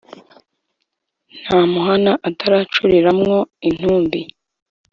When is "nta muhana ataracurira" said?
1.43-3.09